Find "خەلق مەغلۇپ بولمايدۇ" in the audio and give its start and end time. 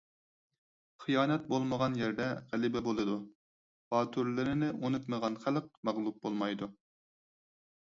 5.47-6.75